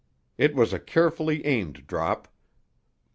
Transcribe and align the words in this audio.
It 0.35 0.55
was 0.55 0.73
a 0.73 0.79
carefully 0.79 1.45
aimed 1.45 1.85
drop. 1.85 2.27